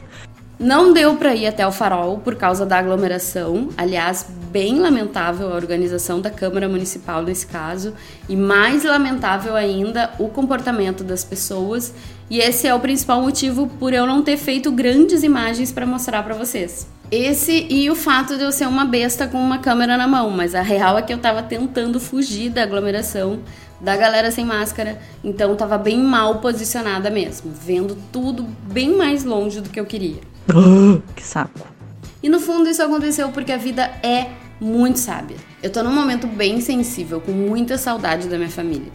Não 0.59 0.95
deu 0.95 1.15
para 1.17 1.35
ir 1.35 1.47
até 1.47 1.67
o 1.67 1.71
farol 1.71 2.19
por 2.19 2.37
causa 2.37 2.65
da 2.65 2.79
aglomeração. 2.79 3.69
Aliás, 3.77 4.27
bem 4.51 4.79
lamentável 4.79 5.53
a 5.53 5.55
organização 5.55 6.21
da 6.21 6.31
Câmara 6.31 6.69
Municipal 6.69 7.23
nesse 7.23 7.47
caso, 7.47 7.95
e 8.29 8.37
mais 8.37 8.85
lamentável 8.85 9.55
ainda 9.55 10.13
o 10.19 10.29
comportamento 10.29 11.05
das 11.05 11.25
pessoas. 11.25 11.95
E 12.31 12.39
esse 12.41 12.67
é 12.67 12.75
o 12.75 12.81
principal 12.81 13.23
motivo 13.23 13.67
por 13.79 13.93
eu 13.93 14.07
não 14.07 14.23
ter 14.23 14.37
feito 14.37 14.71
grandes 14.71 15.23
imagens 15.23 15.73
para 15.73 15.87
mostrar 15.87 16.23
para 16.23 16.35
vocês. 16.35 16.87
Esse 17.11 17.67
e 17.71 17.89
o 17.91 17.95
fato 17.95 18.37
de 18.37 18.43
eu 18.43 18.53
ser 18.53 18.67
uma 18.67 18.85
besta 18.85 19.27
com 19.27 19.39
uma 19.39 19.59
câmera 19.59 19.97
na 19.97 20.07
mão, 20.07 20.31
mas 20.31 20.55
a 20.55 20.61
real 20.61 20.99
é 20.99 21.03
que 21.03 21.13
eu 21.13 21.19
tava 21.19 21.43
tentando 21.43 21.99
fugir 21.99 22.51
da 22.51 22.63
aglomeração, 22.63 23.41
da 23.81 23.97
galera 23.97 24.31
sem 24.31 24.45
máscara, 24.45 24.99
então 25.25 25.57
tava 25.57 25.79
bem 25.79 25.99
mal 25.99 26.41
posicionada 26.41 27.09
mesmo, 27.09 27.51
vendo 27.51 27.97
tudo 28.13 28.47
bem 28.71 28.95
mais 28.95 29.25
longe 29.25 29.61
do 29.61 29.71
que 29.71 29.81
eu 29.81 29.87
queria. 29.87 30.21
que 31.17 31.25
saco. 31.25 31.78
E 32.23 32.29
no 32.29 32.41
fundo 32.41 32.69
isso 32.69 32.83
aconteceu 32.83 33.29
porque 33.31 33.53
a 33.53 33.57
vida 33.57 33.85
é 34.03 34.29
muito 34.61 34.99
sábia. 34.99 35.37
Eu 35.63 35.71
tô 35.71 35.83
num 35.83 35.93
momento 35.93 36.27
bem 36.27 36.61
sensível, 36.61 37.21
com 37.21 37.33
muita 37.33 37.79
saudade 37.79 38.29
da 38.29 38.37
minha 38.37 38.51
família. 38.51 38.91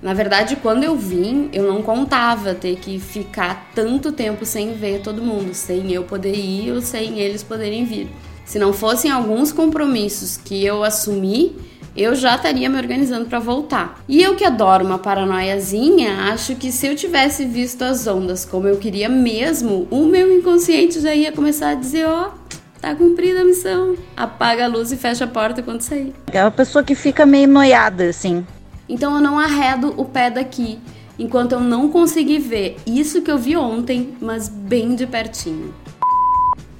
Na 0.00 0.14
verdade, 0.14 0.56
quando 0.56 0.84
eu 0.84 0.96
vim, 0.96 1.48
eu 1.52 1.64
não 1.64 1.82
contava 1.82 2.54
ter 2.54 2.76
que 2.76 3.00
ficar 3.00 3.70
tanto 3.74 4.12
tempo 4.12 4.44
sem 4.44 4.74
ver 4.74 5.00
todo 5.00 5.20
mundo, 5.20 5.54
sem 5.54 5.92
eu 5.92 6.04
poder 6.04 6.34
ir 6.34 6.72
ou 6.72 6.80
sem 6.80 7.18
eles 7.18 7.42
poderem 7.42 7.84
vir. 7.84 8.08
Se 8.44 8.58
não 8.58 8.72
fossem 8.72 9.10
alguns 9.10 9.50
compromissos 9.50 10.36
que 10.36 10.64
eu 10.64 10.84
assumi, 10.84 11.56
eu 11.96 12.14
já 12.14 12.36
estaria 12.36 12.70
me 12.70 12.78
organizando 12.78 13.26
para 13.26 13.40
voltar. 13.40 14.00
E 14.08 14.22
eu 14.22 14.36
que 14.36 14.44
adoro 14.44 14.84
uma 14.84 14.98
paranoiazinha, 14.98 16.32
acho 16.32 16.54
que 16.54 16.70
se 16.70 16.86
eu 16.86 16.94
tivesse 16.94 17.44
visto 17.44 17.82
as 17.82 18.06
ondas 18.06 18.44
como 18.44 18.68
eu 18.68 18.76
queria 18.76 19.08
mesmo, 19.08 19.88
o 19.90 20.04
meu 20.04 20.32
inconsciente 20.32 21.00
já 21.00 21.12
ia 21.12 21.32
começar 21.32 21.70
a 21.70 21.74
dizer, 21.74 22.06
ó, 22.06 22.28
oh, 22.28 22.37
tá 22.80 22.94
cumprida 22.94 23.42
a 23.42 23.44
missão. 23.44 23.96
Apaga 24.16 24.64
a 24.64 24.68
luz 24.68 24.92
e 24.92 24.96
fecha 24.96 25.24
a 25.24 25.28
porta 25.28 25.62
quando 25.62 25.82
sair. 25.82 26.14
É 26.32 26.42
uma 26.42 26.50
pessoa 26.50 26.82
que 26.82 26.94
fica 26.94 27.26
meio 27.26 27.48
noiada, 27.48 28.08
assim. 28.08 28.46
Então 28.88 29.14
eu 29.14 29.20
não 29.20 29.38
arredo 29.38 29.94
o 29.96 30.04
pé 30.04 30.30
daqui, 30.30 30.78
enquanto 31.18 31.52
eu 31.52 31.60
não 31.60 31.88
conseguir 31.88 32.38
ver 32.38 32.76
isso 32.86 33.22
que 33.22 33.30
eu 33.30 33.38
vi 33.38 33.56
ontem, 33.56 34.14
mas 34.20 34.48
bem 34.48 34.94
de 34.94 35.06
pertinho. 35.06 35.74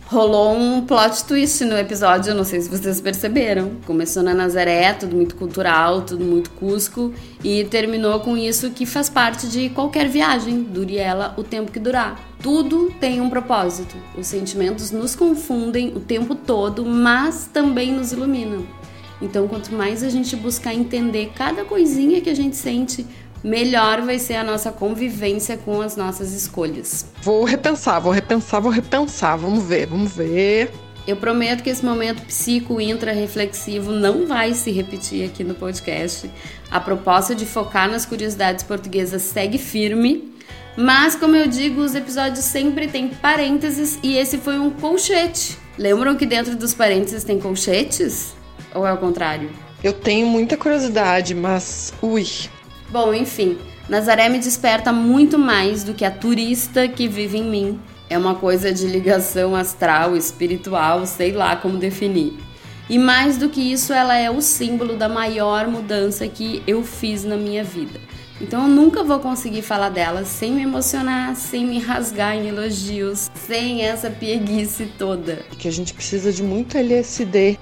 Rolou 0.07 0.57
um 0.57 0.87
plot 0.87 1.23
twist 1.26 1.62
no 1.67 1.76
episódio, 1.76 2.35
não 2.35 2.43
sei 2.43 2.62
se 2.62 2.71
vocês 2.71 2.99
perceberam. 2.99 3.73
Começou 3.85 4.23
na 4.23 4.33
Nazaré, 4.33 4.95
tudo 4.95 5.14
muito 5.14 5.37
cultural, 5.37 6.00
tudo 6.00 6.25
muito 6.25 6.49
Cusco, 6.52 7.12
e 7.45 7.64
terminou 7.64 8.19
com 8.21 8.35
isso 8.35 8.71
que 8.71 8.87
faz 8.87 9.11
parte 9.11 9.47
de 9.49 9.69
qualquer 9.69 10.09
viagem, 10.09 10.62
dure 10.62 10.97
ela 10.97 11.35
o 11.37 11.45
tempo 11.45 11.71
que 11.71 11.78
durar. 11.78 12.27
Tudo 12.42 12.92
tem 13.00 13.21
um 13.21 13.28
propósito. 13.28 13.97
Os 14.16 14.26
sentimentos 14.26 14.90
nos 14.90 15.16
confundem 15.16 15.88
o 15.97 16.00
tempo 16.00 16.35
todo, 16.35 16.85
mas 16.85 17.49
também 17.52 17.92
nos 17.92 18.12
iluminam. 18.12 18.64
Então, 19.21 19.49
quanto 19.49 19.75
mais 19.75 20.02
a 20.04 20.09
gente 20.09 20.37
buscar 20.37 20.73
entender 20.73 21.33
cada 21.35 21.64
coisinha 21.64 22.21
que 22.21 22.30
a 22.30 22.35
gente 22.35 22.57
sente, 22.57 23.04
melhor 23.42 24.02
vai 24.02 24.18
ser 24.18 24.37
a 24.37 24.45
nossa 24.45 24.71
convivência 24.71 25.57
com 25.57 25.80
as 25.80 25.97
nossas 25.97 26.33
escolhas. 26.33 27.07
Vou 27.23 27.45
repensar, 27.45 28.00
vou 28.00 28.12
repensar, 28.12 28.61
vou 28.61 28.71
repensar. 28.71 29.37
Vamos 29.37 29.64
ver, 29.64 29.87
vamos 29.87 30.12
ver. 30.12 30.71
Eu 31.09 31.16
prometo 31.16 31.62
que 31.62 31.71
esse 31.71 31.85
momento 31.85 32.23
psico 32.26 32.80
intra-reflexivo 32.80 33.92
não 33.92 34.26
vai 34.26 34.52
se 34.52 34.71
repetir 34.71 35.25
aqui 35.25 35.42
no 35.42 35.54
podcast. 35.54 36.30
A 36.71 36.78
proposta 36.78 37.35
de 37.35 37.47
focar 37.47 37.90
nas 37.90 38.04
curiosidades 38.04 38.62
portuguesas 38.62 39.23
segue 39.23 39.57
firme. 39.57 40.35
Mas, 40.80 41.16
como 41.16 41.35
eu 41.35 41.49
digo, 41.49 41.80
os 41.80 41.97
episódios 41.97 42.44
sempre 42.44 42.87
têm 42.87 43.08
parênteses 43.08 43.99
e 44.00 44.16
esse 44.16 44.38
foi 44.38 44.61
um 44.61 44.70
colchete. 44.70 45.58
Lembram 45.76 46.14
que 46.14 46.25
dentro 46.25 46.54
dos 46.54 46.73
parênteses 46.73 47.25
tem 47.25 47.40
colchetes? 47.40 48.32
Ou 48.73 48.87
é 48.87 48.92
o 48.92 48.97
contrário? 48.97 49.50
Eu 49.82 49.92
tenho 49.92 50.28
muita 50.28 50.56
curiosidade, 50.56 51.35
mas 51.35 51.92
ui, 52.00 52.25
Bom, 52.90 53.12
enfim, 53.12 53.58
Nazaré 53.88 54.28
me 54.28 54.38
desperta 54.38 54.92
muito 54.92 55.37
mais 55.37 55.82
do 55.82 55.94
que 55.94 56.04
a 56.04 56.12
turista 56.12 56.87
que 56.87 57.08
vive 57.08 57.38
em 57.38 57.50
mim. 57.50 57.80
É 58.08 58.16
uma 58.16 58.37
coisa 58.37 58.73
de 58.73 58.87
ligação 58.87 59.56
astral, 59.56 60.16
espiritual, 60.16 61.04
sei 61.06 61.32
lá 61.32 61.56
como 61.56 61.76
definir. 61.76 62.35
E 62.88 62.99
mais 62.99 63.37
do 63.37 63.49
que 63.49 63.61
isso, 63.61 63.92
ela 63.92 64.16
é 64.16 64.30
o 64.30 64.40
símbolo 64.40 64.97
da 64.97 65.08
maior 65.08 65.66
mudança 65.66 66.28
que 66.28 66.62
eu 66.68 66.85
fiz 66.85 67.25
na 67.25 67.37
minha 67.37 67.64
vida. 67.64 68.00
Então 68.40 68.62
eu 68.62 68.68
nunca 68.68 69.02
vou 69.02 69.18
conseguir 69.18 69.62
falar 69.62 69.88
dela 69.88 70.25
sem 70.25 70.52
me 70.52 70.62
emocionar, 70.62 71.35
sem 71.35 71.66
me 71.66 71.80
rasgar 71.80 72.37
em 72.37 72.49
elogios, 72.49 73.30
sem 73.35 73.83
essa 73.83 74.11
pieguice 74.11 74.87
toda. 74.97 75.37
Que 75.59 75.66
a 75.66 75.73
gente 75.73 75.92
precisa 75.92 76.33
de 76.33 76.42
muito 76.42 76.78
LSD. 76.78 77.59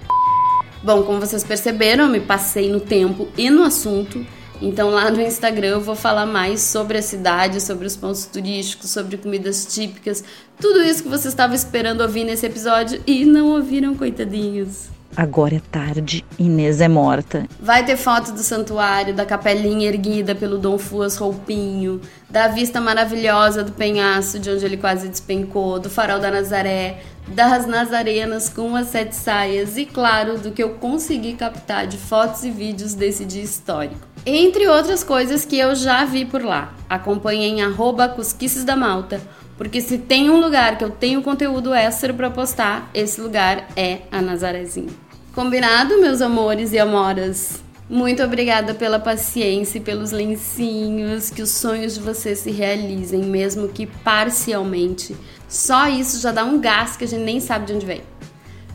Bom, 0.82 1.02
como 1.02 1.18
vocês 1.18 1.42
perceberam, 1.42 2.04
eu 2.04 2.10
me 2.10 2.20
passei 2.20 2.70
no 2.70 2.80
tempo 2.80 3.28
e 3.36 3.48
no 3.48 3.64
assunto. 3.64 4.24
Então 4.60 4.90
lá 4.90 5.10
no 5.10 5.20
Instagram 5.20 5.68
eu 5.68 5.80
vou 5.80 5.94
falar 5.94 6.26
mais 6.26 6.60
sobre 6.60 6.98
a 6.98 7.02
cidade, 7.02 7.60
sobre 7.60 7.86
os 7.86 7.96
pontos 7.96 8.24
turísticos, 8.26 8.90
sobre 8.90 9.18
comidas 9.18 9.66
típicas, 9.66 10.24
tudo 10.58 10.82
isso 10.82 11.02
que 11.02 11.08
vocês 11.08 11.26
estavam 11.26 11.54
esperando 11.54 12.00
ouvir 12.00 12.24
nesse 12.24 12.46
episódio 12.46 13.02
e 13.06 13.26
não 13.26 13.48
ouviram, 13.50 13.94
coitadinhos. 13.94 14.95
Agora 15.16 15.54
é 15.54 15.60
tarde, 15.72 16.22
Inês 16.38 16.82
é 16.82 16.88
morta. 16.88 17.46
Vai 17.58 17.86
ter 17.86 17.96
foto 17.96 18.32
do 18.32 18.40
santuário, 18.40 19.14
da 19.14 19.24
capelinha 19.24 19.88
erguida 19.88 20.34
pelo 20.34 20.58
Dom 20.58 20.76
Fuas 20.76 21.16
Roupinho, 21.16 22.02
da 22.28 22.48
vista 22.48 22.82
maravilhosa 22.82 23.64
do 23.64 23.72
penhaço 23.72 24.38
de 24.38 24.50
onde 24.50 24.62
ele 24.66 24.76
quase 24.76 25.08
despencou, 25.08 25.80
do 25.80 25.88
farol 25.88 26.20
da 26.20 26.30
Nazaré, 26.30 27.00
das 27.28 27.66
nazarenas 27.66 28.50
com 28.50 28.76
as 28.76 28.88
sete 28.88 29.16
saias 29.16 29.78
e, 29.78 29.86
claro, 29.86 30.36
do 30.36 30.50
que 30.50 30.62
eu 30.62 30.74
consegui 30.74 31.32
captar 31.32 31.86
de 31.86 31.96
fotos 31.96 32.44
e 32.44 32.50
vídeos 32.50 32.92
desse 32.92 33.24
dia 33.24 33.42
histórico. 33.42 34.06
Entre 34.26 34.68
outras 34.68 35.02
coisas 35.02 35.46
que 35.46 35.58
eu 35.58 35.74
já 35.74 36.04
vi 36.04 36.26
por 36.26 36.44
lá. 36.44 36.74
Acompanhem 36.90 37.62
arroba 37.62 38.06
Cusquices 38.06 38.64
da 38.64 38.76
Malta, 38.76 39.18
porque 39.56 39.80
se 39.80 39.96
tem 39.96 40.28
um 40.28 40.40
lugar 40.40 40.76
que 40.76 40.84
eu 40.84 40.90
tenho 40.90 41.22
conteúdo 41.22 41.72
extra 41.72 42.12
para 42.12 42.28
postar, 42.28 42.90
esse 42.92 43.18
lugar 43.18 43.68
é 43.74 44.00
a 44.12 44.20
Nazarezinha. 44.20 45.05
Combinado, 45.36 46.00
meus 46.00 46.22
amores 46.22 46.72
e 46.72 46.78
amoras? 46.78 47.62
Muito 47.90 48.22
obrigada 48.22 48.72
pela 48.72 48.98
paciência 48.98 49.76
e 49.76 49.82
pelos 49.82 50.10
lencinhos, 50.10 51.28
que 51.28 51.42
os 51.42 51.50
sonhos 51.50 51.92
de 51.92 52.00
vocês 52.00 52.38
se 52.38 52.50
realizem, 52.50 53.22
mesmo 53.22 53.68
que 53.68 53.84
parcialmente. 53.84 55.14
Só 55.46 55.88
isso 55.90 56.22
já 56.22 56.32
dá 56.32 56.42
um 56.42 56.58
gás 56.58 56.96
que 56.96 57.04
a 57.04 57.06
gente 57.06 57.22
nem 57.22 57.38
sabe 57.38 57.66
de 57.66 57.74
onde 57.74 57.84
vem. 57.84 58.00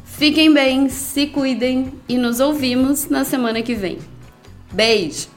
Fiquem 0.06 0.54
bem, 0.54 0.88
se 0.88 1.26
cuidem 1.26 1.94
e 2.08 2.16
nos 2.16 2.40
ouvimos 2.40 3.10
na 3.10 3.26
semana 3.26 3.64
que 3.64 3.74
vem. 3.74 3.98
Beijo! 4.72 5.30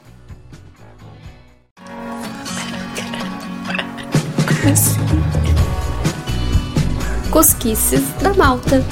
Cosquices 7.30 8.02
da 8.20 8.34
Malta. 8.34 8.84